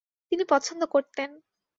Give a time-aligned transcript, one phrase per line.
[0.31, 1.29] তিনি পছন্দ করতেন।